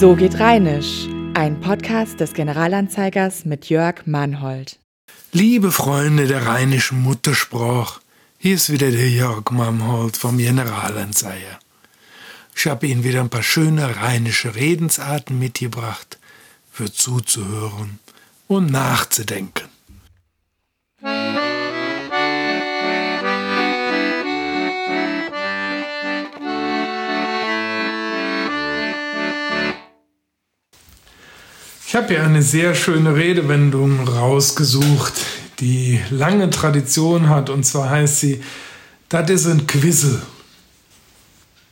So 0.00 0.16
geht 0.16 0.40
Rheinisch, 0.40 1.06
ein 1.34 1.60
Podcast 1.60 2.18
des 2.18 2.34
Generalanzeigers 2.34 3.44
mit 3.44 3.68
Jörg 3.68 4.06
Mannhold. 4.06 4.80
Liebe 5.30 5.70
Freunde 5.70 6.26
der 6.26 6.46
rheinischen 6.46 7.00
Muttersprache, 7.00 8.00
hier 8.36 8.56
ist 8.56 8.72
wieder 8.72 8.90
der 8.90 9.08
Jörg 9.08 9.50
Mannhold 9.52 10.16
vom 10.16 10.36
Generalanzeiger. 10.38 11.60
Ich 12.56 12.66
habe 12.66 12.88
Ihnen 12.88 13.04
wieder 13.04 13.20
ein 13.20 13.30
paar 13.30 13.44
schöne 13.44 13.96
rheinische 13.96 14.56
Redensarten 14.56 15.38
mitgebracht, 15.38 16.18
für 16.72 16.92
zuzuhören 16.92 18.00
und 18.48 18.72
nachzudenken. 18.72 19.68
Ich 31.94 31.96
habe 31.96 32.12
hier 32.12 32.24
eine 32.24 32.42
sehr 32.42 32.74
schöne 32.74 33.14
Redewendung 33.14 34.08
rausgesucht, 34.08 35.12
die 35.60 36.00
lange 36.10 36.50
Tradition 36.50 37.28
hat, 37.28 37.50
und 37.50 37.62
zwar 37.62 37.88
heißt 37.88 38.18
sie, 38.18 38.40
das 39.08 39.30
ist 39.30 39.46
ein 39.46 39.68
Quissel. 39.68 40.20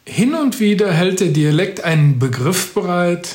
Hin 0.07 0.37
und 0.37 0.61
wieder 0.61 0.93
hält 0.93 1.19
der 1.19 1.31
Dialekt 1.31 1.83
einen 1.83 2.21
Begriff 2.21 2.73
bereit, 2.73 3.35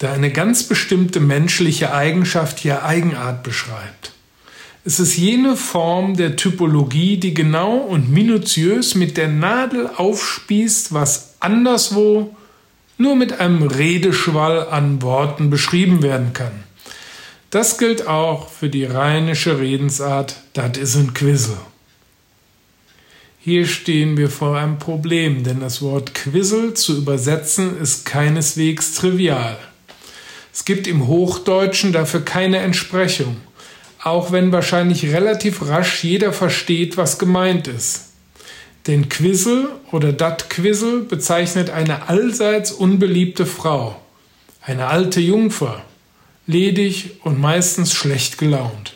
der 0.00 0.14
eine 0.14 0.32
ganz 0.32 0.64
bestimmte 0.64 1.20
menschliche 1.20 1.94
Eigenschaft, 1.94 2.64
ja 2.64 2.82
Eigenart 2.82 3.44
beschreibt. 3.44 4.10
Es 4.84 4.98
ist 4.98 5.16
jene 5.16 5.54
Form 5.54 6.16
der 6.16 6.34
Typologie, 6.34 7.18
die 7.18 7.34
genau 7.34 7.76
und 7.76 8.10
minutiös 8.10 8.96
mit 8.96 9.16
der 9.16 9.28
Nadel 9.28 9.88
aufspießt, 9.96 10.92
was 10.92 11.34
anderswo 11.38 12.34
nur 12.98 13.16
mit 13.16 13.40
einem 13.40 13.62
Redeschwall 13.62 14.68
an 14.68 15.02
Worten 15.02 15.50
beschrieben 15.50 16.02
werden 16.02 16.32
kann. 16.32 16.64
Das 17.50 17.78
gilt 17.78 18.06
auch 18.06 18.48
für 18.48 18.68
die 18.68 18.84
rheinische 18.84 19.58
Redensart 19.58 20.36
Dat 20.52 20.76
is 20.76 20.96
ein 20.96 21.14
Quissel. 21.14 21.56
Hier 23.38 23.66
stehen 23.66 24.16
wir 24.16 24.28
vor 24.28 24.56
einem 24.56 24.78
Problem, 24.78 25.44
denn 25.44 25.60
das 25.60 25.80
Wort 25.80 26.14
Quissel 26.14 26.74
zu 26.74 26.96
übersetzen 26.96 27.80
ist 27.80 28.04
keineswegs 28.04 28.94
trivial. 28.94 29.56
Es 30.52 30.64
gibt 30.64 30.86
im 30.86 31.06
Hochdeutschen 31.06 31.92
dafür 31.92 32.24
keine 32.24 32.58
Entsprechung, 32.58 33.36
auch 34.02 34.32
wenn 34.32 34.50
wahrscheinlich 34.50 35.04
relativ 35.12 35.68
rasch 35.68 36.02
jeder 36.02 36.32
versteht, 36.32 36.96
was 36.96 37.18
gemeint 37.18 37.68
ist. 37.68 38.14
Denn 38.86 39.08
Quissel 39.08 39.68
oder 39.90 40.12
dat 40.12 40.48
Quissel 40.48 41.00
bezeichnet 41.00 41.70
eine 41.70 42.08
allseits 42.08 42.70
unbeliebte 42.70 43.44
Frau, 43.44 44.00
eine 44.62 44.86
alte 44.86 45.20
Jungfer, 45.20 45.82
ledig 46.46 47.18
und 47.24 47.40
meistens 47.40 47.92
schlecht 47.92 48.38
gelaunt. 48.38 48.94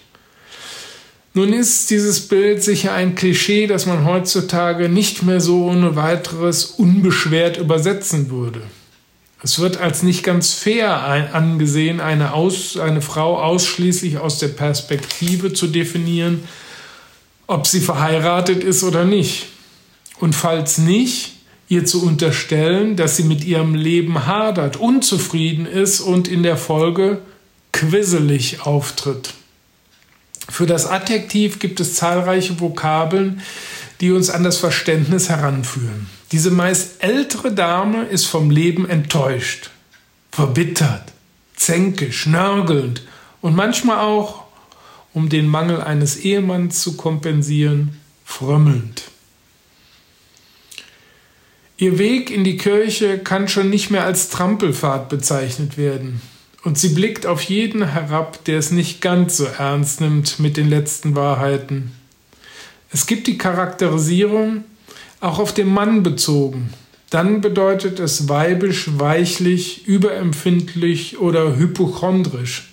Nun 1.34 1.52
ist 1.52 1.90
dieses 1.90 2.28
Bild 2.28 2.62
sicher 2.62 2.92
ein 2.92 3.14
Klischee, 3.14 3.66
das 3.66 3.86
man 3.86 4.04
heutzutage 4.04 4.88
nicht 4.88 5.22
mehr 5.22 5.40
so 5.40 5.66
ohne 5.66 5.96
weiteres 5.96 6.64
unbeschwert 6.64 7.56
übersetzen 7.56 8.30
würde. 8.30 8.62
Es 9.42 9.58
wird 9.58 9.78
als 9.78 10.02
nicht 10.02 10.22
ganz 10.22 10.52
fair 10.52 11.00
angesehen, 11.32 12.00
eine, 12.00 12.34
aus, 12.34 12.76
eine 12.76 13.00
Frau 13.00 13.40
ausschließlich 13.40 14.18
aus 14.18 14.38
der 14.38 14.48
Perspektive 14.48 15.52
zu 15.52 15.66
definieren, 15.66 16.44
ob 17.46 17.66
sie 17.66 17.80
verheiratet 17.80 18.62
ist 18.62 18.84
oder 18.84 19.04
nicht 19.04 19.46
und 20.20 20.34
falls 20.34 20.78
nicht, 20.78 21.32
ihr 21.68 21.84
zu 21.84 22.04
unterstellen, 22.04 22.96
dass 22.96 23.16
sie 23.16 23.22
mit 23.22 23.44
ihrem 23.44 23.74
Leben 23.74 24.26
hadert, 24.26 24.76
unzufrieden 24.76 25.66
ist 25.66 26.00
und 26.00 26.28
in 26.28 26.42
der 26.42 26.56
Folge 26.56 27.22
quisselig 27.72 28.62
auftritt. 28.62 29.34
Für 30.48 30.66
das 30.66 30.86
Adjektiv 30.86 31.60
gibt 31.60 31.78
es 31.78 31.94
zahlreiche 31.94 32.58
Vokabeln, 32.58 33.40
die 34.00 34.10
uns 34.10 34.30
an 34.30 34.42
das 34.42 34.58
Verständnis 34.58 35.28
heranführen. 35.28 36.06
Diese 36.32 36.50
meist 36.50 37.02
ältere 37.02 37.52
Dame 37.52 38.04
ist 38.04 38.26
vom 38.26 38.50
Leben 38.50 38.88
enttäuscht, 38.88 39.70
verbittert, 40.32 41.12
zänkisch, 41.54 42.26
nörgelnd 42.26 43.02
und 43.40 43.54
manchmal 43.54 44.00
auch, 44.00 44.44
um 45.12 45.28
den 45.28 45.46
Mangel 45.46 45.80
eines 45.80 46.16
Ehemanns 46.16 46.82
zu 46.82 46.96
kompensieren, 46.96 48.00
frömmelnd. 48.24 49.02
Ihr 51.80 51.98
Weg 51.98 52.30
in 52.30 52.44
die 52.44 52.58
Kirche 52.58 53.18
kann 53.18 53.48
schon 53.48 53.70
nicht 53.70 53.90
mehr 53.90 54.04
als 54.04 54.28
Trampelfahrt 54.28 55.08
bezeichnet 55.08 55.78
werden. 55.78 56.20
Und 56.62 56.76
sie 56.76 56.90
blickt 56.90 57.24
auf 57.24 57.40
jeden 57.40 57.82
herab, 57.82 58.44
der 58.44 58.58
es 58.58 58.70
nicht 58.70 59.00
ganz 59.00 59.38
so 59.38 59.46
ernst 59.46 60.02
nimmt 60.02 60.38
mit 60.38 60.58
den 60.58 60.68
letzten 60.68 61.16
Wahrheiten. 61.16 61.92
Es 62.92 63.06
gibt 63.06 63.26
die 63.28 63.38
Charakterisierung 63.38 64.64
auch 65.20 65.38
auf 65.38 65.54
den 65.54 65.68
Mann 65.68 66.02
bezogen. 66.02 66.68
Dann 67.08 67.40
bedeutet 67.40 67.98
es 67.98 68.28
weibisch, 68.28 68.98
weichlich, 68.98 69.86
überempfindlich 69.86 71.18
oder 71.18 71.56
hypochondrisch. 71.56 72.68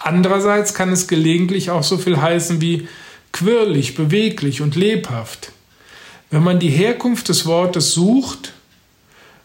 Andererseits 0.00 0.74
kann 0.74 0.90
es 0.90 1.06
gelegentlich 1.06 1.70
auch 1.70 1.84
so 1.84 1.96
viel 1.96 2.20
heißen 2.20 2.60
wie 2.60 2.88
quirlig, 3.30 3.94
beweglich 3.94 4.62
und 4.62 4.74
lebhaft. 4.74 5.52
Wenn 6.30 6.42
man 6.42 6.58
die 6.58 6.70
Herkunft 6.70 7.28
des 7.28 7.46
Wortes 7.46 7.92
sucht, 7.92 8.52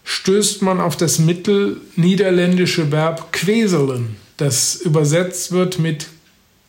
stößt 0.04 0.62
man 0.62 0.82
auf 0.82 0.98
das 0.98 1.20
mittelniederländische 1.20 2.92
Verb 2.92 3.32
queselen, 3.32 4.18
das 4.38 4.76
übersetzt 4.76 5.52
wird 5.52 5.80
mit 5.80 6.08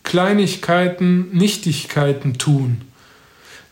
Kleinigkeiten, 0.04 1.30
Nichtigkeiten 1.32 2.38
tun. 2.38 2.82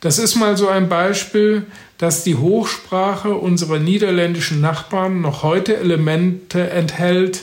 Das 0.00 0.18
ist 0.18 0.34
mal 0.34 0.56
so 0.56 0.66
ein 0.66 0.88
Beispiel, 0.88 1.64
dass 1.98 2.24
die 2.24 2.34
Hochsprache 2.34 3.34
unserer 3.34 3.78
niederländischen 3.78 4.60
Nachbarn 4.60 5.20
noch 5.20 5.44
heute 5.44 5.76
Elemente 5.76 6.70
enthält, 6.70 7.42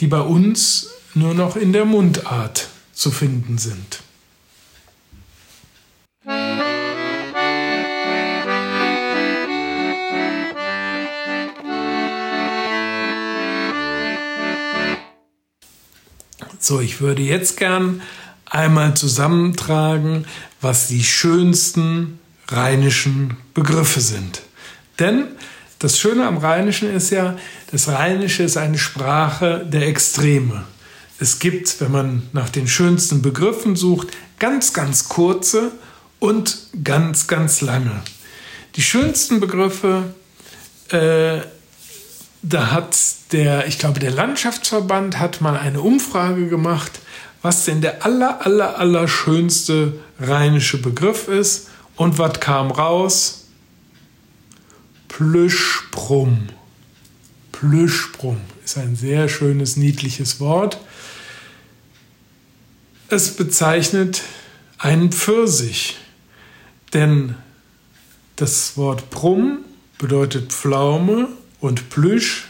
die 0.00 0.06
bei 0.06 0.20
uns 0.20 0.88
nur 1.12 1.34
noch 1.34 1.56
in 1.56 1.74
der 1.74 1.84
Mundart 1.84 2.68
zu 2.94 3.10
finden 3.10 3.58
sind. 3.58 4.00
So, 16.64 16.80
ich 16.80 17.00
würde 17.00 17.22
jetzt 17.22 17.56
gern 17.56 18.02
einmal 18.48 18.94
zusammentragen, 18.94 20.26
was 20.60 20.86
die 20.86 21.02
schönsten 21.02 22.20
rheinischen 22.46 23.36
Begriffe 23.52 24.00
sind. 24.00 24.42
Denn 25.00 25.24
das 25.80 25.98
Schöne 25.98 26.24
am 26.24 26.38
Rheinischen 26.38 26.94
ist 26.94 27.10
ja, 27.10 27.36
das 27.72 27.88
Rheinische 27.88 28.44
ist 28.44 28.56
eine 28.56 28.78
Sprache 28.78 29.66
der 29.68 29.88
Extreme. 29.88 30.62
Es 31.18 31.40
gibt, 31.40 31.80
wenn 31.80 31.90
man 31.90 32.22
nach 32.32 32.48
den 32.48 32.68
schönsten 32.68 33.22
Begriffen 33.22 33.74
sucht, 33.74 34.08
ganz, 34.38 34.72
ganz 34.72 35.08
kurze 35.08 35.72
und 36.20 36.68
ganz, 36.84 37.26
ganz 37.26 37.60
lange. 37.60 38.02
Die 38.76 38.82
schönsten 38.82 39.40
Begriffe 39.40 40.14
äh, 40.90 41.40
da 42.42 42.72
hat 42.72 42.96
der, 43.30 43.66
ich 43.68 43.78
glaube, 43.78 44.00
der 44.00 44.10
Landschaftsverband 44.10 45.18
hat 45.18 45.40
mal 45.40 45.56
eine 45.56 45.80
Umfrage 45.80 46.48
gemacht, 46.48 47.00
was 47.40 47.64
denn 47.64 47.80
der 47.80 48.04
aller, 48.04 48.44
aller, 48.44 48.78
aller 48.78 49.08
schönste 49.08 49.94
rheinische 50.20 50.80
Begriff 50.80 51.28
ist. 51.28 51.68
Und 51.96 52.18
was 52.18 52.40
kam 52.40 52.70
raus? 52.70 53.46
Plüschbrumm. 55.08 56.48
Plüschbrumm 57.52 58.40
ist 58.64 58.78
ein 58.78 58.96
sehr 58.96 59.28
schönes, 59.28 59.76
niedliches 59.76 60.40
Wort. 60.40 60.78
Es 63.08 63.36
bezeichnet 63.36 64.22
einen 64.78 65.12
Pfirsich, 65.12 65.98
denn 66.92 67.34
das 68.36 68.76
Wort 68.76 69.10
Brumm 69.10 69.58
bedeutet 69.98 70.52
Pflaume 70.52 71.28
und 71.62 71.90
Plüsch 71.90 72.48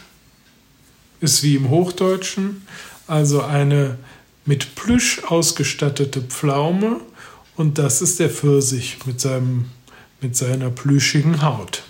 ist 1.21 1.43
wie 1.43 1.55
im 1.55 1.69
Hochdeutschen, 1.69 2.65
also 3.07 3.43
eine 3.43 3.97
mit 4.43 4.75
Plüsch 4.75 5.23
ausgestattete 5.23 6.21
Pflaume 6.21 6.99
und 7.55 7.77
das 7.77 8.01
ist 8.01 8.19
der 8.19 8.29
Pfirsich 8.29 8.97
mit, 9.05 9.21
seinem, 9.21 9.69
mit 10.19 10.35
seiner 10.35 10.71
plüschigen 10.71 11.43
Haut. 11.43 11.83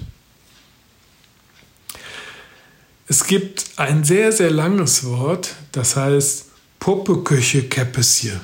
Es 3.07 3.23
gibt 3.25 3.71
ein 3.77 4.03
sehr, 4.03 4.31
sehr 4.33 4.51
langes 4.51 5.05
Wort, 5.05 5.55
das 5.71 5.95
heißt 5.95 6.47
Puppeköche 6.79 7.63
Käppesje. 7.63 8.39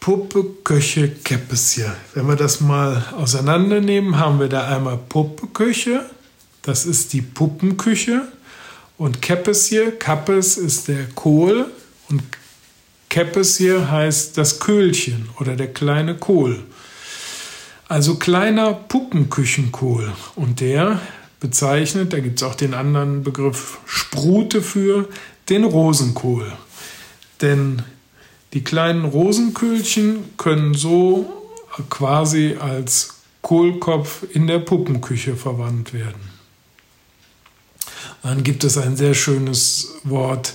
Puppe, 0.00 0.44
Köche, 0.64 1.10
Käppesje. 1.10 1.92
Wenn 2.14 2.26
wir 2.26 2.36
das 2.36 2.60
mal 2.60 3.04
auseinandernehmen, 3.16 4.18
haben 4.18 4.40
wir 4.40 4.48
da 4.48 4.66
einmal 4.66 4.96
Puppe, 4.96 5.46
Küche, 5.48 6.08
das 6.62 6.86
ist 6.86 7.12
die 7.12 7.22
Puppenküche. 7.22 8.22
Und 8.96 9.22
Keppes 9.22 9.66
hier, 9.66 9.98
Kappes 9.98 10.56
ist 10.56 10.88
der 10.88 11.06
Kohl 11.14 11.70
und 12.08 12.22
Keppes 13.08 13.56
hier 13.56 13.90
heißt 13.90 14.36
das 14.36 14.60
Köhlchen 14.60 15.28
oder 15.38 15.56
der 15.56 15.72
kleine 15.72 16.16
Kohl. 16.16 16.62
Also 17.88 18.16
kleiner 18.16 18.72
Puppenküchenkohl. 18.72 20.12
Und 20.36 20.60
der 20.60 21.00
bezeichnet, 21.40 22.12
da 22.12 22.20
gibt 22.20 22.40
es 22.40 22.46
auch 22.46 22.54
den 22.54 22.74
anderen 22.74 23.22
Begriff 23.22 23.78
Sprute 23.86 24.62
für, 24.62 25.08
den 25.48 25.64
Rosenkohl. 25.64 26.52
Denn 27.40 27.82
die 28.52 28.64
kleinen 28.64 29.04
Rosenköhlchen 29.04 30.36
können 30.36 30.74
so 30.74 31.30
quasi 31.88 32.56
als 32.58 33.20
Kohlkopf 33.42 34.24
in 34.32 34.46
der 34.46 34.58
Puppenküche 34.58 35.36
verwandt 35.36 35.94
werden. 35.94 36.30
Dann 38.22 38.42
gibt 38.42 38.64
es 38.64 38.76
ein 38.76 38.96
sehr 38.96 39.14
schönes 39.14 39.94
Wort, 40.04 40.54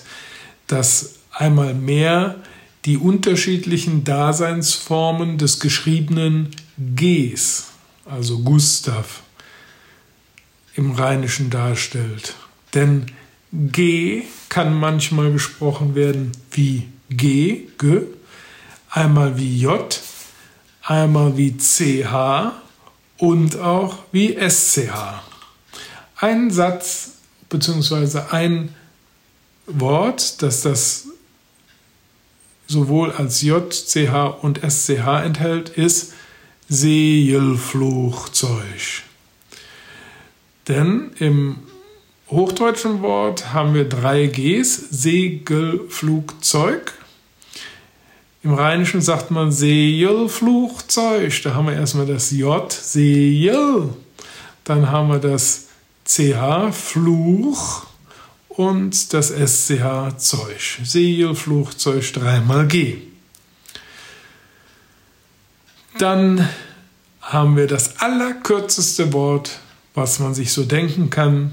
das 0.68 1.16
einmal 1.32 1.74
mehr 1.74 2.36
die 2.86 2.98
unterschiedlichen 2.98 4.04
Daseinsformen 4.04 5.38
des 5.38 5.60
geschriebenen 5.60 6.52
Gs, 6.78 7.70
also 8.06 8.40
Gustav, 8.40 9.24
im 10.76 10.92
Rheinischen 10.92 11.50
darstellt. 11.50 12.36
Denn 12.74 13.08
G 13.52 14.24
kann 14.50 14.78
manchmal 14.78 15.32
gesprochen 15.32 15.96
werden 15.96 16.34
wie 16.52 16.88
G, 17.10 17.68
G, 17.78 18.02
einmal 18.90 19.38
wie 19.38 19.60
J, 19.60 20.02
einmal 20.84 21.38
wie 21.38 21.56
CH 21.58 22.54
und 23.18 23.58
auch 23.58 24.00
wie 24.12 24.38
SCH. 24.38 25.22
Ein 26.18 26.52
Satz 26.52 27.14
bzw. 27.50 28.20
ein 28.32 28.76
Wort, 29.68 30.42
das 30.42 30.62
das 30.62 31.08
sowohl 32.68 33.12
als 33.12 33.42
J, 33.42 33.72
CH 33.72 34.40
und 34.42 34.62
SCH 34.64 35.24
enthält, 35.24 35.70
ist 35.70 36.14
Seelflugzeug. 36.68 39.04
Denn 40.68 41.12
im 41.20 41.60
hochdeutschen 42.36 43.02
Wort 43.02 43.54
haben 43.54 43.74
wir 43.74 43.90
drei 43.90 44.28
Gs, 44.28 44.90
Segelflugzeug. 44.92 46.94
Im 48.44 48.54
Rheinischen 48.54 49.02
sagt 49.02 49.32
man 49.32 49.52
Segelflugzeug. 49.52 51.42
Da 51.42 51.56
haben 51.56 51.68
wir 51.68 51.74
erstmal 51.74 52.06
das 52.06 52.30
J, 52.30 52.72
Segel. 52.72 53.90
Dann 54.64 54.92
haben 54.92 55.10
wir 55.10 55.20
das 55.20 55.70
CH, 56.06 56.72
Fluch. 56.72 57.88
Und 58.50 59.14
das 59.14 59.30
SCH, 59.30 60.18
Zeug. 60.18 60.80
Segelflugzeug 60.84 62.14
dreimal 62.14 62.68
G. 62.68 62.98
Dann 65.98 66.48
haben 67.22 67.58
wir 67.58 67.68
das 67.68 68.00
allerkürzeste 68.00 69.12
Wort, 69.12 69.60
was 69.94 70.20
man 70.20 70.34
sich 70.34 70.54
so 70.54 70.64
denken 70.64 71.10
kann. 71.10 71.52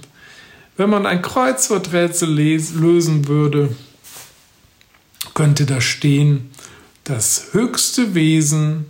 Wenn 0.77 0.91
man 0.91 1.07
ein 1.07 1.23
Kreuzworträtsel 1.23 2.31
lösen 2.31 3.29
würde, 3.29 3.75
könnte 5.35 5.67
da 5.67 5.81
stehen, 5.81 6.51
das 7.05 7.49
höchste 7.53 8.15
Wesen 8.15 8.87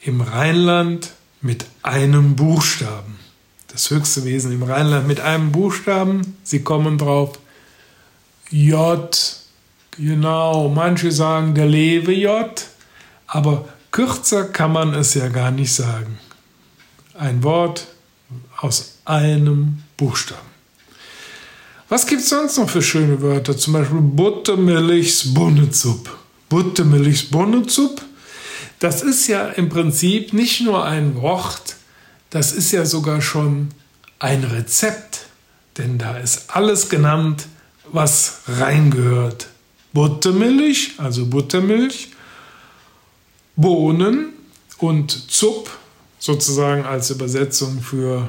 im 0.00 0.20
Rheinland 0.20 1.12
mit 1.40 1.66
einem 1.82 2.36
Buchstaben. 2.36 3.18
Das 3.68 3.90
höchste 3.90 4.24
Wesen 4.24 4.52
im 4.52 4.62
Rheinland 4.62 5.06
mit 5.06 5.20
einem 5.20 5.52
Buchstaben. 5.52 6.36
Sie 6.42 6.62
kommen 6.62 6.96
drauf. 6.96 7.38
J. 8.50 9.36
Genau, 9.98 10.68
manche 10.68 11.10
sagen 11.10 11.54
der 11.54 11.66
Lewe 11.66 12.12
J, 12.12 12.64
aber 13.26 13.68
kürzer 13.90 14.44
kann 14.44 14.72
man 14.72 14.94
es 14.94 15.14
ja 15.14 15.28
gar 15.28 15.50
nicht 15.50 15.72
sagen. 15.72 16.18
Ein 17.14 17.42
Wort 17.42 17.86
aus 18.58 18.98
einem 19.04 19.82
Buchstaben. 19.96 20.55
Was 21.88 22.06
gibt 22.06 22.22
es 22.22 22.30
sonst 22.30 22.58
noch 22.58 22.68
für 22.68 22.82
schöne 22.82 23.22
Wörter? 23.22 23.56
Zum 23.56 23.74
Beispiel 23.74 24.00
Buttermilchs 24.00 25.32
Bunnezup. 25.32 26.16
Buttermilchs 26.48 27.24
Bunnezup, 27.24 28.02
das 28.78 29.02
ist 29.02 29.26
ja 29.28 29.48
im 29.48 29.68
Prinzip 29.68 30.32
nicht 30.32 30.60
nur 30.60 30.84
ein 30.84 31.16
Wort, 31.20 31.76
das 32.30 32.52
ist 32.52 32.72
ja 32.72 32.84
sogar 32.84 33.20
schon 33.20 33.68
ein 34.18 34.44
Rezept. 34.44 35.26
Denn 35.78 35.98
da 35.98 36.16
ist 36.18 36.44
alles 36.48 36.88
genannt, 36.88 37.46
was 37.92 38.40
reingehört. 38.48 39.48
Buttermilch, 39.92 40.94
also 40.98 41.26
Buttermilch, 41.26 42.08
Bohnen 43.56 44.30
und 44.78 45.30
Zup, 45.30 45.70
sozusagen 46.18 46.84
als 46.84 47.10
Übersetzung 47.10 47.80
für 47.80 48.28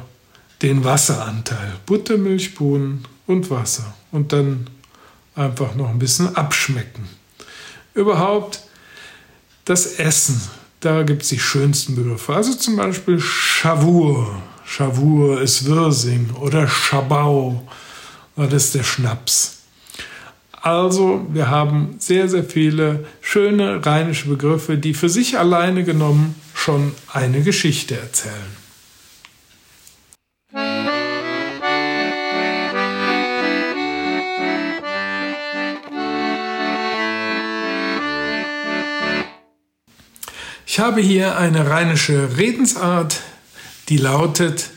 den 0.61 0.83
Wasseranteil. 0.83 1.73
Buttermilch, 1.85 2.55
Bohnen 2.55 3.05
und 3.27 3.49
Wasser. 3.49 3.93
Und 4.11 4.33
dann 4.33 4.67
einfach 5.35 5.75
noch 5.75 5.89
ein 5.89 5.99
bisschen 5.99 6.35
abschmecken. 6.35 7.07
Überhaupt 7.93 8.61
das 9.65 9.99
Essen, 9.99 10.41
da 10.79 11.03
gibt 11.03 11.23
es 11.23 11.29
die 11.29 11.39
schönsten 11.39 11.95
Begriffe. 11.95 12.33
Also 12.33 12.53
zum 12.53 12.77
Beispiel 12.77 13.19
Schawur. 13.19 14.41
Schawur 14.65 15.41
ist 15.41 15.65
Wirsing 15.65 16.31
oder 16.41 16.67
Schabau, 16.67 17.63
das 18.35 18.65
ist 18.65 18.75
der 18.75 18.83
Schnaps. 18.83 19.57
Also 20.61 21.25
wir 21.31 21.49
haben 21.49 21.95
sehr, 21.99 22.27
sehr 22.27 22.43
viele 22.43 23.05
schöne 23.21 23.85
rheinische 23.85 24.27
Begriffe, 24.27 24.77
die 24.77 24.93
für 24.93 25.07
sich 25.07 25.39
alleine 25.39 25.83
genommen 25.85 26.35
schon 26.53 26.91
eine 27.13 27.41
Geschichte 27.41 27.97
erzählen. 27.97 28.56
Ich 40.77 40.83
habe 40.83 41.01
hier 41.01 41.39
eine 41.39 41.71
rheinische 41.71 42.37
Redensart, 42.37 43.21
die 43.89 43.97
lautet: 43.97 44.69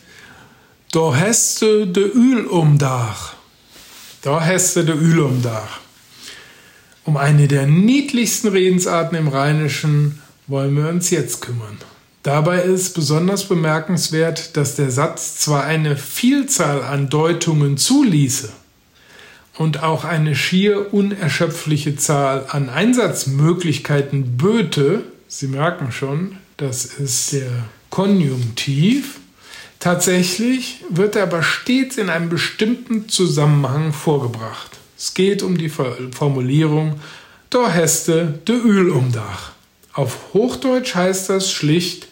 Da 0.92 1.14
heste 1.14 1.86
de 1.86 2.04
Öl 2.04 2.46
um 2.46 2.78
Dach. 2.78 3.34
Da 4.22 4.40
heste 4.40 4.86
de 4.86 4.96
Öl 4.96 5.20
um 5.20 5.42
Dach. 5.42 5.80
Um 7.04 7.18
eine 7.18 7.48
der 7.48 7.66
niedlichsten 7.66 8.48
Redensarten 8.48 9.18
im 9.18 9.28
Rheinischen 9.28 10.22
wollen 10.46 10.74
wir 10.74 10.88
uns 10.88 11.10
jetzt 11.10 11.42
kümmern. 11.42 11.76
Dabei 12.22 12.62
ist 12.62 12.94
besonders 12.94 13.44
bemerkenswert, 13.44 14.56
dass 14.56 14.76
der 14.76 14.90
Satz 14.90 15.36
zwar 15.36 15.64
eine 15.64 15.98
Vielzahl 15.98 16.82
an 16.82 17.10
Deutungen 17.10 17.76
zuließe 17.76 18.48
und 19.58 19.82
auch 19.82 20.04
eine 20.04 20.34
schier 20.34 20.94
unerschöpfliche 20.94 21.94
Zahl 21.96 22.46
an 22.48 22.70
Einsatzmöglichkeiten 22.70 24.38
böte, 24.38 25.04
Sie 25.32 25.46
merken 25.46 25.92
schon, 25.92 26.38
das 26.56 26.84
ist 26.84 27.34
der 27.34 27.68
Konjunktiv. 27.88 29.20
Tatsächlich 29.78 30.84
wird 30.90 31.14
er 31.14 31.22
aber 31.22 31.44
stets 31.44 31.98
in 31.98 32.10
einem 32.10 32.28
bestimmten 32.28 33.08
Zusammenhang 33.08 33.92
vorgebracht. 33.92 34.80
Es 34.98 35.14
geht 35.14 35.44
um 35.44 35.56
die 35.56 35.68
Formulierung 35.68 37.00
Da 37.48 37.70
heste 37.70 38.40
de 38.48 38.56
Öl 38.56 38.90
um 38.90 39.12
Dach. 39.12 39.52
Auf 39.92 40.18
Hochdeutsch 40.34 40.96
heißt 40.96 41.30
das 41.30 41.52
schlicht, 41.52 42.08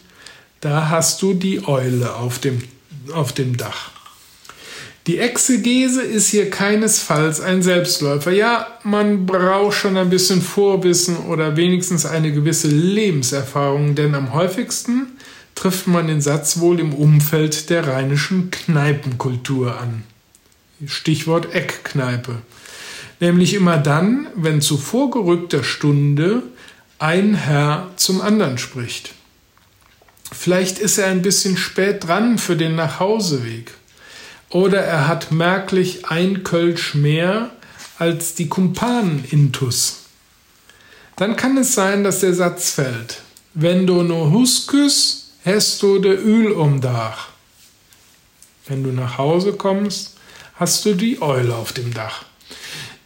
da 0.61 0.87
hast 0.87 1.21
du 1.21 1.33
die 1.33 1.67
Eule 1.67 2.15
auf 2.15 2.39
dem, 2.39 2.63
auf 3.11 3.33
dem 3.33 3.57
Dach. 3.57 3.91
Die 5.09 5.17
Exegese 5.17 6.03
ist 6.03 6.27
hier 6.27 6.51
keinesfalls 6.51 7.41
ein 7.41 7.63
Selbstläufer. 7.63 8.29
Ja, 8.29 8.67
man 8.83 9.25
braucht 9.25 9.75
schon 9.75 9.97
ein 9.97 10.11
bisschen 10.11 10.39
Vorwissen 10.39 11.17
oder 11.17 11.57
wenigstens 11.57 12.05
eine 12.05 12.31
gewisse 12.31 12.67
Lebenserfahrung, 12.67 13.95
denn 13.95 14.13
am 14.13 14.35
häufigsten 14.35 15.17
trifft 15.55 15.87
man 15.87 16.05
den 16.05 16.21
Satz 16.21 16.59
wohl 16.59 16.79
im 16.79 16.93
Umfeld 16.93 17.71
der 17.71 17.87
rheinischen 17.87 18.51
Kneipenkultur 18.51 19.81
an. 19.81 20.03
Stichwort 20.85 21.55
Eckkneipe. 21.55 22.35
Nämlich 23.19 23.55
immer 23.55 23.77
dann, 23.77 24.27
wenn 24.35 24.61
zu 24.61 24.77
vorgerückter 24.77 25.63
Stunde 25.63 26.43
ein 26.99 27.33
Herr 27.33 27.89
zum 27.95 28.21
anderen 28.21 28.59
spricht. 28.59 29.15
Vielleicht 30.31 30.77
ist 30.77 30.99
er 30.99 31.07
ein 31.07 31.23
bisschen 31.23 31.57
spät 31.57 32.05
dran 32.05 32.37
für 32.37 32.55
den 32.55 32.75
Nachhauseweg. 32.75 33.71
Oder 34.49 34.81
er 34.81 35.07
hat 35.07 35.31
merklich 35.31 36.05
ein 36.07 36.43
Kölsch 36.43 36.95
mehr 36.95 37.51
als 37.97 38.33
die 38.33 38.47
Kumpanen 38.47 39.23
intus. 39.29 40.05
Dann 41.17 41.35
kann 41.35 41.57
es 41.57 41.75
sein, 41.75 42.03
dass 42.03 42.21
der 42.21 42.33
Satz 42.33 42.71
fällt. 42.71 43.21
Wenn 43.53 43.85
du 43.85 44.03
no 44.03 44.31
huskes, 44.31 45.31
hast 45.45 45.81
du 45.83 45.99
de 45.99 46.15
Öl 46.15 46.51
um 46.51 46.81
Dach. 46.81 47.29
Wenn 48.67 48.83
du 48.83 48.91
nach 48.91 49.17
Hause 49.17 49.53
kommst, 49.53 50.15
hast 50.55 50.85
du 50.85 50.93
die 50.93 51.21
Eule 51.21 51.55
auf 51.55 51.73
dem 51.73 51.93
Dach. 51.93 52.25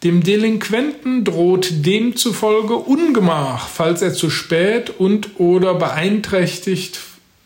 Dem 0.04 0.22
Delinquenten 0.22 1.24
droht 1.24 1.86
demzufolge 1.86 2.76
Ungemach, 2.76 3.70
falls 3.70 4.02
er 4.02 4.14
zu 4.14 4.30
spät 4.30 4.90
und 4.90 5.40
oder 5.40 5.76
beeinträchtigt 5.76 7.00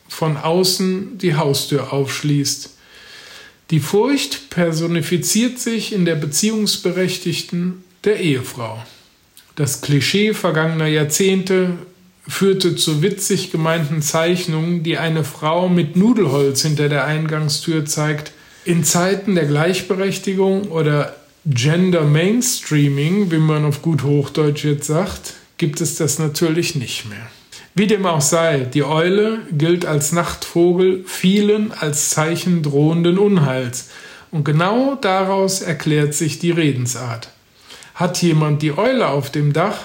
von 0.09 0.37
außen 0.37 1.19
die 1.19 1.35
Haustür 1.35 1.93
aufschließt. 1.93 2.76
Die 3.69 3.79
Furcht 3.81 4.50
personifiziert 4.50 5.59
sich 5.59 5.91
in 5.91 6.05
der 6.05 6.15
Beziehungsberechtigten 6.15 7.83
der 8.05 8.19
Ehefrau. 8.19 8.81
Das 9.55 9.81
Klischee 9.81 10.33
vergangener 10.33 10.88
Jahrzehnte 10.88 11.71
führte 12.27 12.75
zu 12.75 13.01
witzig 13.01 13.51
gemeinten 13.51 14.01
Zeichnungen, 14.01 14.83
die 14.83 14.97
eine 14.97 15.24
Frau 15.24 15.67
mit 15.67 15.95
Nudelholz 15.95 16.62
hinter 16.62 16.88
der 16.88 17.05
Eingangstür 17.05 17.86
zeigt. 17.86 18.31
In 18.63 18.83
Zeiten 18.83 19.36
der 19.36 19.45
Gleichberechtigung 19.45 20.69
oder 20.69 21.15
Gender 21.45 22.03
Mainstreaming, 22.03 23.31
wie 23.31 23.38
man 23.38 23.65
auf 23.65 23.81
gut 23.81 24.03
Hochdeutsch 24.03 24.65
jetzt 24.65 24.88
sagt, 24.88 25.33
gibt 25.57 25.81
es 25.81 25.95
das 25.95 26.19
natürlich 26.19 26.75
nicht 26.75 27.09
mehr. 27.09 27.29
Wie 27.77 27.86
dem 27.86 28.07
auch 28.07 28.22
sei, 28.22 28.62
die 28.62 28.84
Eule 28.84 29.41
gilt 29.51 29.86
als 29.86 30.12
Nachtvogel 30.12 31.03
vielen 31.05 31.72
als 31.72 32.10
Zeichen 32.10 32.63
drohenden 32.63 33.19
Unheils. 33.19 33.89
Und 34.31 34.46
genau 34.46 34.96
daraus 34.96 35.62
erklärt 35.62 36.15
sich 36.15 36.39
die 36.39 36.50
Redensart. 36.50 37.29
Hat 37.93 38.19
jemand 38.24 38.63
die 38.63 38.75
Eule 38.75 39.10
auf 39.10 39.31
dem 39.31 39.53
Dach, 39.53 39.77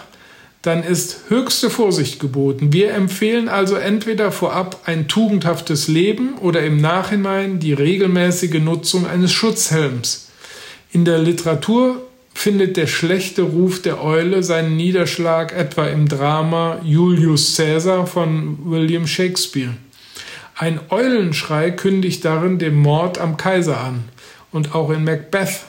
dann 0.63 0.83
ist 0.83 1.25
höchste 1.29 1.69
Vorsicht 1.69 2.19
geboten. 2.19 2.73
Wir 2.73 2.95
empfehlen 2.95 3.51
also 3.51 3.75
entweder 3.75 4.33
vorab 4.33 4.81
ein 4.87 5.07
tugendhaftes 5.07 5.87
Leben 5.87 6.39
oder 6.39 6.65
im 6.65 6.79
Nachhinein 6.79 7.59
die 7.59 7.75
regelmäßige 7.75 8.61
Nutzung 8.61 9.07
eines 9.07 9.33
Schutzhelms. 9.33 10.29
In 10.93 11.05
der 11.05 11.19
Literatur 11.19 12.01
findet 12.35 12.77
der 12.77 12.87
schlechte 12.87 13.43
Ruf 13.43 13.83
der 13.83 14.03
Eule 14.03 14.43
seinen 14.43 14.77
Niederschlag 14.77 15.53
etwa 15.53 15.87
im 15.87 16.09
Drama 16.09 16.81
Julius 16.85 17.57
Caesar 17.57 18.07
von 18.07 18.59
William 18.65 19.07
Shakespeare. 19.07 19.75
Ein 20.57 20.81
Eulenschrei 20.91 21.71
kündigt 21.71 22.25
darin 22.25 22.59
den 22.59 22.75
Mord 22.75 23.19
am 23.19 23.37
Kaiser 23.37 23.81
an. 23.81 24.05
Und 24.51 24.75
auch 24.75 24.91
in 24.91 25.05
Macbeth 25.05 25.61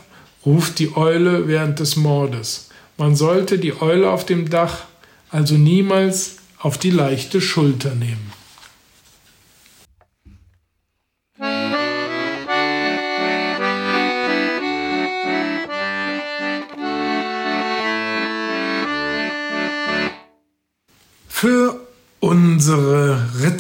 ruft 0.46 0.80
die 0.80 0.96
Eule 0.96 1.48
während 1.48 1.80
des 1.80 1.96
Mordes. 1.96 2.70
Man 2.98 3.16
sollte 3.16 3.60
die 3.60 3.82
Eule 3.82 4.10
auf 4.10 4.26
dem 4.26 4.50
Dach 4.50 4.84
also 5.30 5.56
niemals 5.56 6.38
auf 6.60 6.78
die 6.78 6.92
leichte 6.92 7.42
Schulter 7.42 7.96
nehmen. 7.96 8.33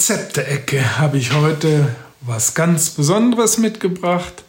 Rezepte-Ecke 0.03 0.99
habe 0.99 1.17
ich 1.17 1.31
heute 1.31 1.87
was 2.19 2.55
ganz 2.55 2.89
Besonderes 2.89 3.57
mitgebracht. 3.57 4.43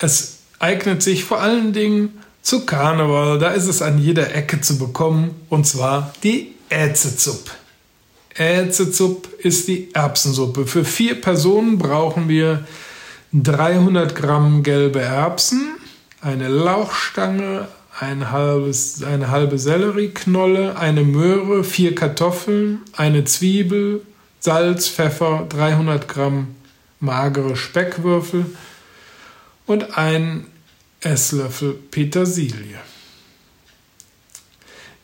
Es 0.00 0.38
eignet 0.58 1.00
sich 1.00 1.22
vor 1.22 1.40
allen 1.40 1.72
Dingen 1.72 2.20
zu 2.42 2.66
Karneval. 2.66 3.38
Da 3.38 3.50
ist 3.50 3.68
es 3.68 3.82
an 3.82 3.98
jeder 3.98 4.34
Ecke 4.34 4.60
zu 4.60 4.78
bekommen 4.78 5.46
und 5.48 5.64
zwar 5.64 6.12
die 6.24 6.56
Ätzezupp. 6.70 7.52
Ätzezupp 8.34 9.28
ist 9.38 9.68
die 9.68 9.94
Erbsensuppe. 9.94 10.66
Für 10.66 10.84
vier 10.84 11.20
Personen 11.20 11.78
brauchen 11.78 12.28
wir 12.28 12.66
300 13.32 14.16
Gramm 14.16 14.64
gelbe 14.64 15.02
Erbsen, 15.02 15.76
eine 16.20 16.48
Lauchstange, 16.48 17.68
ein 17.98 18.30
halbes, 18.30 19.02
eine 19.02 19.30
halbe 19.30 19.58
Sellerieknolle, 19.58 20.76
eine 20.76 21.04
Möhre, 21.04 21.62
vier 21.64 21.94
Kartoffeln, 21.94 22.80
eine 22.96 23.24
Zwiebel, 23.24 24.02
Salz, 24.40 24.88
Pfeffer, 24.88 25.46
300 25.48 26.08
Gramm 26.08 26.54
magere 27.00 27.56
Speckwürfel 27.56 28.46
und 29.66 29.96
ein 29.96 30.46
Esslöffel 31.00 31.74
Petersilie. 31.74 32.78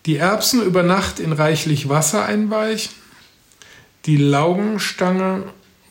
Die 0.07 0.17
Erbsen 0.17 0.63
über 0.63 0.83
Nacht 0.83 1.21
in 1.21 1.33
reichlich 1.33 1.89
Wasser 1.89 2.25
einweichen, 2.25 2.93
die 4.07 4.17
Laugenstange 4.17 5.45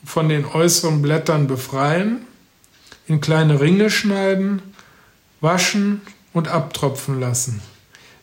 von 0.04 0.28
den 0.28 0.44
äußeren 0.44 1.00
Blättern 1.00 1.46
befreien, 1.46 2.26
in 3.06 3.20
kleine 3.20 3.60
Ringe 3.60 3.88
schneiden, 3.88 4.62
waschen, 5.40 6.02
und 6.32 6.48
abtropfen 6.48 7.20
lassen. 7.20 7.60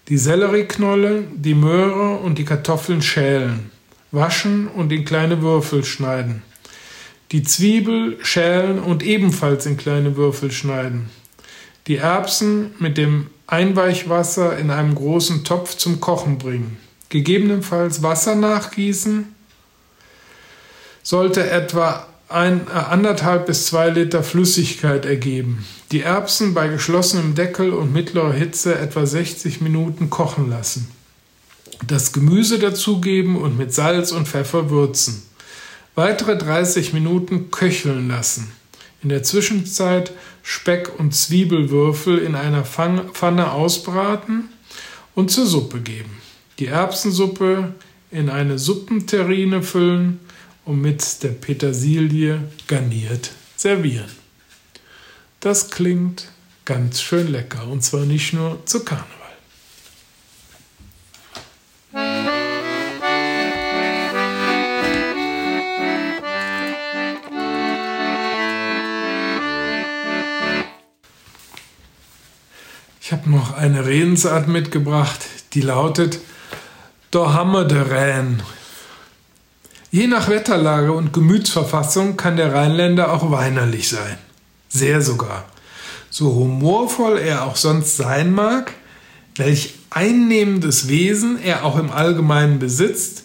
Die 0.10 0.18
Sellerieknolle, 0.18 1.26
die 1.34 1.54
Möhre 1.54 2.18
und 2.18 2.38
die 2.38 2.46
Kartoffeln 2.46 3.02
schälen, 3.02 3.72
waschen 4.12 4.68
und 4.68 4.92
in 4.92 5.04
kleine 5.04 5.42
Würfel 5.42 5.84
schneiden. 5.84 6.44
Die 7.32 7.44
Zwiebel 7.44 8.18
schälen 8.24 8.80
und 8.80 9.04
ebenfalls 9.04 9.66
in 9.66 9.76
kleine 9.76 10.16
Würfel 10.16 10.52
schneiden. 10.52 11.10
Die 11.88 11.98
Erbsen 11.98 12.74
mit 12.80 12.98
dem 12.98 13.28
Einweichwasser 13.48 14.58
in 14.58 14.72
einem 14.72 14.96
großen 14.96 15.44
Topf 15.44 15.76
zum 15.76 16.00
Kochen 16.00 16.38
bringen. 16.38 16.78
Gegebenenfalls 17.10 18.04
Wasser 18.04 18.36
nachgießen. 18.36 19.36
Sollte 21.04 21.50
etwa 21.50 22.08
ein, 22.30 22.68
äh, 22.68 22.72
anderthalb 22.72 23.46
bis 23.46 23.66
zwei 23.68 23.90
Liter 23.90 24.24
Flüssigkeit 24.24 25.06
ergeben. 25.06 25.66
Die 25.92 26.02
Erbsen 26.02 26.54
bei 26.54 26.68
geschlossenem 26.68 27.36
Deckel 27.36 27.72
und 27.72 27.94
mittlerer 27.94 28.34
Hitze 28.34 28.78
etwa 28.78 29.06
60 29.06 29.62
Minuten 29.62 30.10
kochen 30.10 30.50
lassen. 30.50 30.90
Das 31.86 32.12
Gemüse 32.12 32.60
dazugeben 32.60 33.36
und 33.38 33.58
mit 33.58 33.74
Salz 33.74 34.12
und 34.12 34.28
Pfeffer 34.28 34.70
würzen. 34.70 35.24
Weitere 35.96 36.38
30 36.38 36.94
Minuten 36.94 37.50
köcheln 37.52 38.10
lassen. 38.10 38.52
In 39.02 39.10
der 39.10 39.24
Zwischenzeit 39.24 40.12
Speck 40.44 40.92
und 40.98 41.14
Zwiebelwürfel 41.14 42.18
in 42.18 42.36
einer 42.36 42.66
Pfanne 42.66 43.52
ausbraten 43.52 44.50
und 45.16 45.32
zur 45.32 45.46
Suppe 45.46 45.80
geben. 45.80 46.18
Die 46.60 46.68
Erbsensuppe 46.68 47.74
in 48.12 48.30
eine 48.30 48.58
Suppenterrine 48.58 49.62
füllen 49.62 50.20
und 50.68 50.82
mit 50.82 51.24
der 51.24 51.30
Petersilie 51.30 52.44
garniert 52.68 53.32
servieren. 53.56 54.12
Das 55.40 55.70
klingt 55.70 56.28
ganz 56.66 57.02
schön 57.02 57.32
lecker 57.32 57.66
und 57.68 57.84
zwar 57.84 58.02
nicht 58.02 58.34
nur 58.34 58.66
zu 58.66 58.84
Karneval. 58.84 59.08
Ich 73.00 73.14
habe 73.14 73.30
noch 73.30 73.54
eine 73.54 73.86
Redensart 73.86 74.50
mitgebracht, 74.50 75.22
die 75.54 75.62
lautet: 75.62 76.20
Da 77.10 77.32
haben 77.34 77.54
wir 77.54 77.64
de 77.64 77.80
Rän. 77.80 78.44
Je 79.90 80.08
nach 80.08 80.28
Wetterlage 80.28 80.92
und 80.92 81.14
Gemütsverfassung 81.14 82.18
kann 82.18 82.36
der 82.36 82.54
Rheinländer 82.54 83.14
auch 83.14 83.32
weinerlich 83.32 83.88
sein. 83.88 84.18
Sehr 84.68 85.02
sogar. 85.02 85.46
So 86.10 86.36
humorvoll 86.36 87.18
er 87.18 87.46
auch 87.46 87.56
sonst 87.56 87.96
sein 87.96 88.34
mag, 88.34 88.74
welch 89.38 89.76
einnehmendes 89.90 90.90
Wesen 90.90 91.40
er 91.42 91.64
auch 91.64 91.78
im 91.78 91.90
Allgemeinen 91.90 92.60
besitzt, 92.60 93.24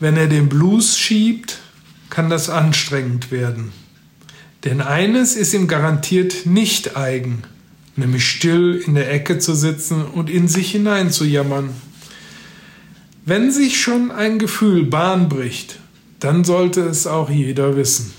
wenn 0.00 0.16
er 0.16 0.26
den 0.26 0.48
Blues 0.48 0.98
schiebt, 0.98 1.58
kann 2.10 2.28
das 2.28 2.50
anstrengend 2.50 3.30
werden. 3.30 3.72
Denn 4.64 4.80
eines 4.80 5.36
ist 5.36 5.54
ihm 5.54 5.68
garantiert 5.68 6.44
nicht 6.44 6.96
eigen, 6.96 7.42
nämlich 7.96 8.26
still 8.26 8.82
in 8.84 8.94
der 8.94 9.10
Ecke 9.10 9.38
zu 9.38 9.54
sitzen 9.54 10.04
und 10.04 10.28
in 10.28 10.48
sich 10.48 10.70
hinein 10.70 11.10
zu 11.10 11.24
jammern. 11.24 11.70
Wenn 13.24 13.50
sich 13.50 13.80
schon 13.80 14.10
ein 14.10 14.38
Gefühl 14.38 14.84
Bahn 14.84 15.28
bricht, 15.28 15.78
dann 16.20 16.44
sollte 16.44 16.80
es 16.82 17.06
auch 17.06 17.30
jeder 17.30 17.76
wissen. 17.76 18.12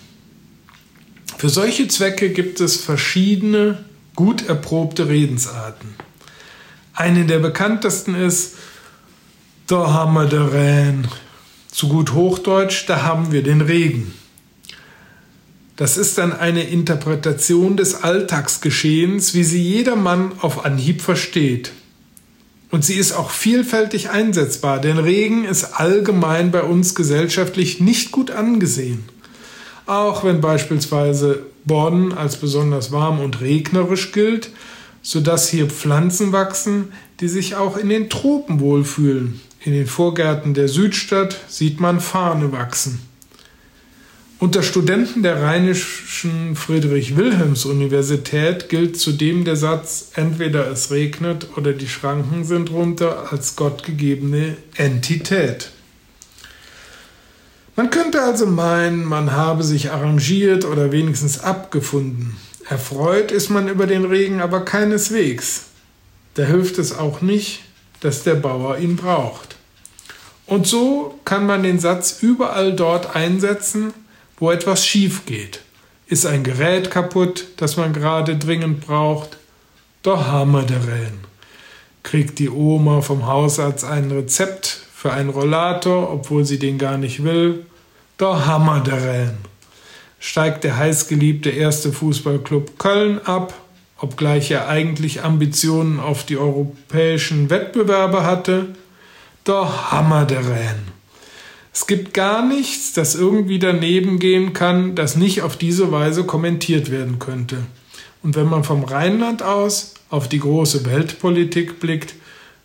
Für 1.37 1.49
solche 1.49 1.87
Zwecke 1.87 2.29
gibt 2.29 2.59
es 2.59 2.77
verschiedene 2.77 3.83
gut 4.15 4.47
erprobte 4.47 5.07
Redensarten. 5.09 5.89
Eine 6.93 7.25
der 7.25 7.39
bekanntesten 7.39 8.13
ist, 8.13 8.55
da 9.67 9.91
haben 9.91 10.13
wir 10.13 10.25
den 10.25 10.47
Rhein. 10.47 11.07
Zu 11.71 11.87
gut 11.87 12.13
Hochdeutsch, 12.13 12.83
da 12.87 13.01
haben 13.01 13.31
wir 13.31 13.41
den 13.41 13.61
Regen. 13.61 14.13
Das 15.77 15.97
ist 15.97 16.17
dann 16.19 16.33
eine 16.33 16.63
Interpretation 16.63 17.77
des 17.77 18.03
Alltagsgeschehens, 18.03 19.33
wie 19.33 19.43
sie 19.43 19.63
jedermann 19.63 20.33
auf 20.41 20.63
Anhieb 20.63 21.01
versteht. 21.01 21.71
Und 22.71 22.85
sie 22.85 22.95
ist 22.95 23.11
auch 23.11 23.29
vielfältig 23.31 24.09
einsetzbar, 24.09 24.79
denn 24.79 24.97
Regen 24.97 25.43
ist 25.43 25.79
allgemein 25.79 26.51
bei 26.51 26.63
uns 26.63 26.95
gesellschaftlich 26.95 27.81
nicht 27.81 28.11
gut 28.11 28.31
angesehen. 28.31 29.03
auch 29.87 30.23
wenn 30.23 30.39
beispielsweise 30.39 31.45
Bonn 31.65 32.13
als 32.13 32.37
besonders 32.37 32.93
warm 32.93 33.19
und 33.19 33.41
regnerisch 33.41 34.13
gilt, 34.13 34.51
sodass 35.01 35.49
hier 35.49 35.67
Pflanzen 35.67 36.31
wachsen, 36.31 36.93
die 37.19 37.27
sich 37.27 37.55
auch 37.55 37.75
in 37.75 37.89
den 37.89 38.09
Tropen 38.09 38.61
wohlfühlen. 38.61 39.41
In 39.63 39.73
den 39.73 39.87
Vorgärten 39.87 40.53
der 40.53 40.69
Südstadt 40.69 41.37
sieht 41.49 41.79
man 41.79 41.99
Fahne 41.99 42.51
wachsen. 42.51 42.99
Unter 44.41 44.61
Studenten 44.63 45.21
der 45.21 45.43
Rheinischen 45.43 46.55
Friedrich-Wilhelms-Universität 46.55 48.69
gilt 48.69 48.99
zudem 48.99 49.45
der 49.45 49.55
Satz, 49.55 50.13
entweder 50.15 50.67
es 50.71 50.89
regnet 50.89 51.55
oder 51.57 51.73
die 51.73 51.87
Schranken 51.87 52.43
sind 52.43 52.71
runter, 52.71 53.31
als 53.31 53.55
gottgegebene 53.55 54.57
Entität. 54.73 55.69
Man 57.75 57.91
könnte 57.91 58.23
also 58.23 58.47
meinen, 58.47 59.05
man 59.05 59.31
habe 59.31 59.61
sich 59.61 59.91
arrangiert 59.91 60.65
oder 60.65 60.91
wenigstens 60.91 61.41
abgefunden. 61.41 62.35
Erfreut 62.67 63.31
ist 63.31 63.51
man 63.51 63.67
über 63.67 63.85
den 63.85 64.05
Regen 64.05 64.41
aber 64.41 64.65
keineswegs. 64.65 65.65
Da 66.33 66.45
hilft 66.45 66.79
es 66.79 66.97
auch 66.97 67.21
nicht, 67.21 67.61
dass 67.99 68.23
der 68.23 68.33
Bauer 68.33 68.79
ihn 68.79 68.95
braucht. 68.95 69.55
Und 70.47 70.65
so 70.65 71.19
kann 71.25 71.45
man 71.45 71.61
den 71.61 71.77
Satz 71.77 72.23
überall 72.23 72.75
dort 72.75 73.15
einsetzen, 73.15 73.93
wo 74.41 74.49
etwas 74.49 74.85
schief 74.85 75.25
geht. 75.27 75.61
Ist 76.07 76.25
ein 76.25 76.43
Gerät 76.43 76.89
kaputt, 76.89 77.45
das 77.57 77.77
man 77.77 77.93
gerade 77.93 78.37
dringend 78.37 78.81
braucht? 78.81 79.37
Da 80.01 80.25
haben 80.25 80.51
wir 80.53 80.63
drin. 80.63 81.19
Kriegt 82.01 82.39
die 82.39 82.49
Oma 82.49 83.01
vom 83.01 83.27
Hausarzt 83.27 83.85
ein 83.85 84.09
Rezept 84.09 84.81
für 84.95 85.13
einen 85.13 85.29
Rollator, 85.29 86.11
obwohl 86.11 86.43
sie 86.43 86.57
den 86.57 86.79
gar 86.79 86.97
nicht 86.97 87.23
will? 87.23 87.67
Da 88.17 88.47
haben 88.47 88.65
wir 88.65 88.79
drin. 88.79 89.37
Steigt 90.19 90.63
der 90.63 90.75
heißgeliebte 90.75 91.51
erste 91.51 91.93
Fußballclub 91.93 92.79
Köln 92.79 93.21
ab, 93.23 93.53
obgleich 93.99 94.49
er 94.49 94.67
eigentlich 94.67 95.23
Ambitionen 95.23 95.99
auf 95.99 96.25
die 96.25 96.37
europäischen 96.37 97.51
Wettbewerbe 97.51 98.23
hatte? 98.23 98.69
Da 99.43 99.91
haben 99.91 100.09
wir 100.09 100.25
drin. 100.25 101.00
Es 101.73 101.87
gibt 101.87 102.13
gar 102.13 102.45
nichts, 102.45 102.91
das 102.91 103.15
irgendwie 103.15 103.57
daneben 103.57 104.19
gehen 104.19 104.51
kann, 104.51 104.93
das 104.95 105.15
nicht 105.15 105.41
auf 105.41 105.55
diese 105.55 105.91
Weise 105.91 106.25
kommentiert 106.25 106.91
werden 106.91 107.17
könnte. 107.17 107.63
Und 108.23 108.35
wenn 108.35 108.47
man 108.47 108.63
vom 108.63 108.83
Rheinland 108.83 109.41
aus 109.41 109.93
auf 110.09 110.27
die 110.27 110.39
große 110.39 110.85
Weltpolitik 110.85 111.79
blickt, 111.79 112.15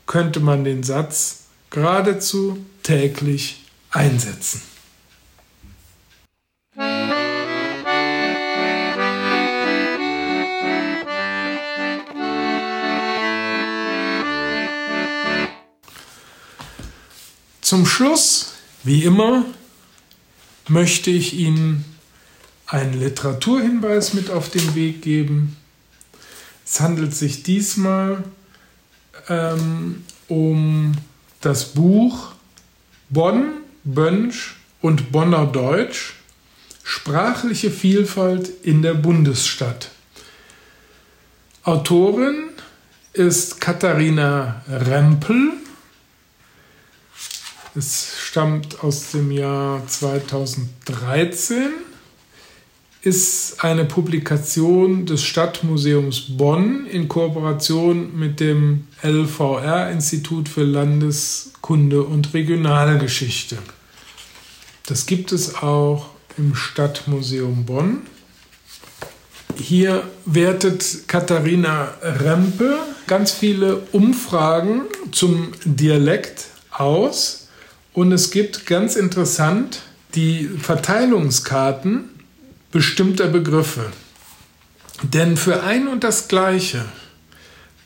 könnte 0.06 0.40
man 0.40 0.64
den 0.64 0.82
Satz 0.82 1.44
geradezu 1.70 2.58
täglich 2.82 3.64
einsetzen. 3.90 4.60
Zum 17.60 17.84
Schluss 17.86 18.55
wie 18.86 19.02
immer 19.02 19.44
möchte 20.68 21.10
ich 21.10 21.34
Ihnen 21.34 21.84
einen 22.66 22.98
Literaturhinweis 22.98 24.14
mit 24.14 24.30
auf 24.30 24.48
den 24.48 24.76
Weg 24.76 25.02
geben. 25.02 25.56
Es 26.64 26.80
handelt 26.80 27.14
sich 27.14 27.42
diesmal 27.42 28.22
ähm, 29.28 30.04
um 30.28 30.92
das 31.40 31.74
Buch 31.74 32.32
Bonn, 33.08 33.54
Bönsch 33.82 34.56
und 34.80 35.10
Bonner 35.10 35.46
Deutsch, 35.46 36.14
sprachliche 36.84 37.72
Vielfalt 37.72 38.48
in 38.62 38.82
der 38.82 38.94
Bundesstadt. 38.94 39.90
Autorin 41.64 42.50
ist 43.12 43.60
Katharina 43.60 44.62
Rempel 44.68 45.54
es 47.76 48.14
stammt 48.22 48.82
aus 48.82 49.10
dem 49.10 49.30
Jahr 49.30 49.86
2013, 49.86 51.68
ist 53.02 53.62
eine 53.62 53.84
Publikation 53.84 55.06
des 55.06 55.22
Stadtmuseums 55.22 56.36
Bonn 56.36 56.86
in 56.86 57.06
Kooperation 57.06 58.18
mit 58.18 58.40
dem 58.40 58.88
LVR 59.02 59.90
Institut 59.90 60.48
für 60.48 60.64
Landeskunde 60.64 62.02
und 62.02 62.34
Regionalgeschichte. 62.34 63.58
Das 64.86 65.06
gibt 65.06 65.30
es 65.30 65.56
auch 65.56 66.06
im 66.36 66.54
Stadtmuseum 66.54 67.64
Bonn. 67.64 68.02
Hier 69.56 70.02
wertet 70.24 71.06
Katharina 71.06 71.94
Rempe 72.02 72.78
ganz 73.06 73.32
viele 73.32 73.76
Umfragen 73.92 74.82
zum 75.12 75.52
Dialekt 75.64 76.46
aus 76.70 77.45
und 77.96 78.12
es 78.12 78.30
gibt 78.30 78.66
ganz 78.66 78.94
interessant 78.94 79.80
die 80.14 80.48
Verteilungskarten 80.48 82.10
bestimmter 82.70 83.26
Begriffe. 83.26 83.86
Denn 85.02 85.38
für 85.38 85.62
ein 85.62 85.88
und 85.88 86.04
das 86.04 86.28
Gleiche 86.28 86.84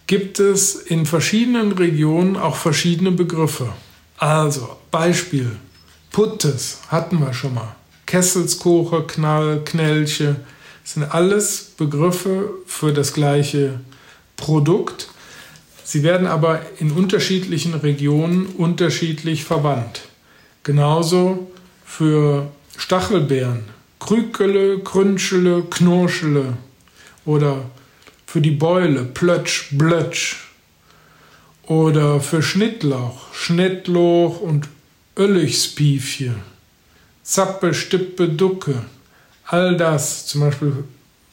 gibt 0.08 0.40
es 0.40 0.74
in 0.74 1.06
verschiedenen 1.06 1.70
Regionen 1.70 2.36
auch 2.36 2.56
verschiedene 2.56 3.12
Begriffe. 3.12 3.72
Also 4.18 4.78
Beispiel, 4.90 5.52
Puttes 6.10 6.78
hatten 6.88 7.20
wir 7.20 7.32
schon 7.32 7.54
mal. 7.54 7.76
Kesselskoche, 8.06 9.06
Knall, 9.06 9.62
Knellche, 9.64 10.34
sind 10.82 11.04
alles 11.04 11.74
Begriffe 11.76 12.50
für 12.66 12.92
das 12.92 13.12
gleiche 13.12 13.78
Produkt. 14.36 15.09
Sie 15.90 16.04
werden 16.04 16.28
aber 16.28 16.60
in 16.78 16.92
unterschiedlichen 16.92 17.74
Regionen 17.74 18.46
unterschiedlich 18.46 19.42
verwandt. 19.42 20.02
Genauso 20.62 21.50
für 21.84 22.48
Stachelbeeren, 22.76 23.64
Krükele, 23.98 24.78
Krünschele, 24.84 25.64
Knurschele 25.68 26.56
oder 27.24 27.64
für 28.24 28.40
die 28.40 28.52
Beule, 28.52 29.02
Plötsch, 29.02 29.70
Blötsch 29.72 30.36
oder 31.64 32.20
für 32.20 32.40
Schnittlauch, 32.40 33.34
Schnittloch 33.34 34.40
und 34.40 34.68
Öllichspiefje, 35.16 36.36
Zappe, 37.24 37.74
Stippe, 37.74 38.28
Ducke, 38.28 38.84
all 39.44 39.76
das, 39.76 40.24
zum 40.26 40.42
Beispiel 40.42 40.84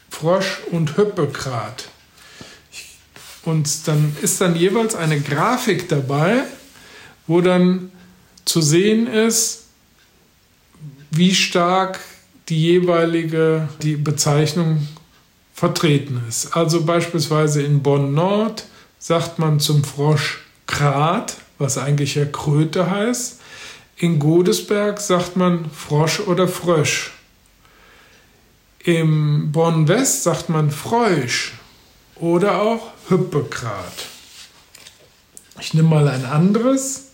Frosch 0.09 0.61
und 0.71 0.97
Hüppekrat. 0.97 1.89
Und 3.47 3.87
dann 3.87 4.13
ist 4.21 4.41
dann 4.41 4.57
jeweils 4.57 4.93
eine 4.93 5.21
Grafik 5.21 5.87
dabei, 5.87 6.43
wo 7.27 7.39
dann 7.39 7.93
zu 8.43 8.61
sehen 8.61 9.07
ist, 9.07 9.67
wie 11.11 11.33
stark 11.33 12.01
die 12.49 12.61
jeweilige 12.61 13.69
die 13.81 13.95
Bezeichnung 13.95 14.85
vertreten 15.53 16.21
ist. 16.27 16.57
Also 16.57 16.83
beispielsweise 16.83 17.61
in 17.61 17.81
Bonn 17.81 18.13
Nord 18.13 18.65
sagt 18.99 19.39
man 19.39 19.61
zum 19.61 19.85
Frosch 19.85 20.39
Krat, 20.65 21.37
was 21.57 21.77
eigentlich 21.77 22.15
ja 22.15 22.25
Kröte 22.25 22.91
heißt. 22.91 23.39
In 23.95 24.19
Godesberg 24.19 24.99
sagt 24.99 25.37
man 25.37 25.71
Frosch 25.71 26.19
oder 26.19 26.49
Frösch. 26.49 27.13
Im 28.83 29.53
Bonn 29.53 29.87
West 29.87 30.23
sagt 30.23 30.49
man 30.49 30.69
Freusch 30.69 31.53
oder 32.19 32.61
auch 32.61 32.91
Hypokrat. 33.09 34.05
Ich 35.59 35.73
nehme 35.73 35.89
mal 35.89 36.07
ein 36.07 36.25
anderes. 36.25 37.05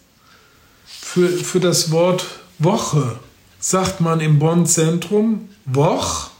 Für, 0.85 1.29
für 1.29 1.59
das 1.59 1.91
Wort 1.91 2.25
Woche 2.59 3.19
sagt 3.59 4.01
man 4.01 4.19
im 4.19 4.39
Bonn-Zentrum 4.39 5.49
Woch, 5.65 6.31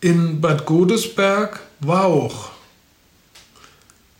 in 0.00 0.40
Bad 0.40 0.66
Godesberg 0.66 1.60
Wauch 1.80 2.50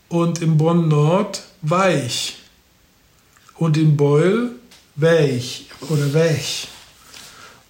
und 0.09 0.41
im 0.41 0.57
Bonn-Nord 0.57 1.43
Weich 1.63 2.39
und 3.57 3.77
in 3.77 3.97
Beul 3.97 4.53
Weich 4.97 5.67
oder 5.89 6.13
Wech. 6.15 6.69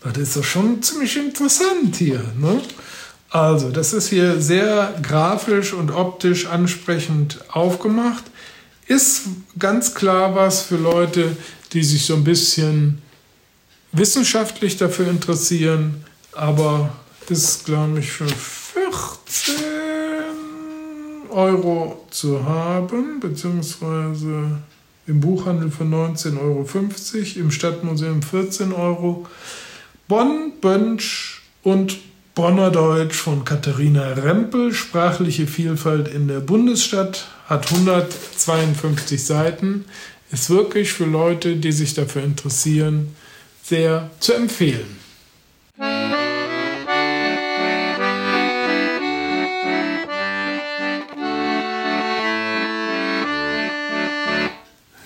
Das 0.02 0.16
ist 0.16 0.36
doch 0.36 0.44
schon 0.44 0.82
ziemlich 0.82 1.16
interessant 1.16 1.96
hier. 1.96 2.20
Ne? 2.38 2.62
Also, 3.30 3.70
das 3.70 3.92
ist 3.92 4.08
hier 4.08 4.40
sehr 4.40 4.92
grafisch 5.02 5.72
und 5.72 5.92
optisch 5.92 6.46
ansprechend 6.46 7.38
aufgemacht. 7.48 8.24
Ist 8.86 9.22
ganz 9.56 9.94
klar 9.94 10.34
was 10.34 10.62
für 10.62 10.76
Leute, 10.76 11.36
die 11.72 11.84
sich 11.84 12.04
so 12.04 12.14
ein 12.14 12.24
bisschen 12.24 13.00
wissenschaftlich 13.92 14.76
dafür 14.76 15.08
interessieren, 15.08 16.04
aber 16.32 16.92
ist, 17.28 17.66
glaube 17.66 18.00
ich, 18.00 18.10
für 18.10 18.26
14 18.26 19.54
Euro 21.30 22.04
zu 22.10 22.44
haben, 22.44 23.20
beziehungsweise 23.20 24.58
im 25.06 25.20
Buchhandel 25.20 25.70
für 25.70 25.84
19,50 25.84 26.40
Euro, 26.40 26.66
im 27.36 27.50
Stadtmuseum 27.52 28.22
14 28.22 28.72
Euro. 28.72 29.28
Bonn, 30.08 30.54
Bönsch 30.60 31.42
und 31.62 31.98
Bonner 32.40 32.70
Deutsch 32.70 33.16
von 33.16 33.44
Katharina 33.44 34.14
Rempel, 34.14 34.72
sprachliche 34.72 35.46
Vielfalt 35.46 36.08
in 36.08 36.26
der 36.26 36.40
Bundesstadt, 36.40 37.26
hat 37.46 37.70
152 37.70 39.22
Seiten, 39.22 39.84
ist 40.32 40.48
wirklich 40.48 40.90
für 40.90 41.04
Leute, 41.04 41.56
die 41.56 41.70
sich 41.70 41.92
dafür 41.92 42.22
interessieren, 42.22 43.14
sehr 43.62 44.10
zu 44.20 44.32
empfehlen. 44.32 44.96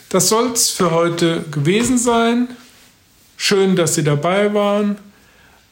Das 0.09 0.29
soll's 0.29 0.71
für 0.71 0.93
heute 0.93 1.45
gewesen 1.51 1.99
sein. 1.99 2.47
Schön, 3.37 3.75
dass 3.75 3.97
Sie 3.97 4.05
dabei 4.05 4.55
waren. 4.55 4.99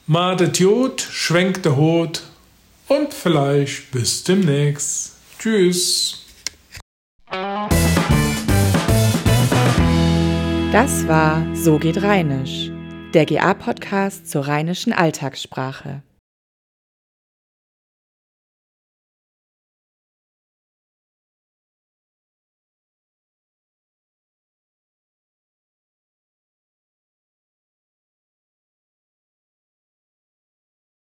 Madet 0.07 0.59
Jod, 0.59 1.01
schwenkt 1.01 1.65
der 1.65 1.77
Hut 1.77 2.25
und 2.89 3.15
vielleicht 3.15 3.93
bis 3.93 4.25
demnächst. 4.25 5.13
Tschüss. 5.39 6.27
Das 10.73 11.07
war 11.07 11.47
So 11.55 11.79
geht 11.79 12.03
Rheinisch, 12.03 12.73
der 13.15 13.27
GA-Podcast 13.27 14.29
zur 14.29 14.49
rheinischen 14.49 14.93
Alltagssprache. 14.93 16.03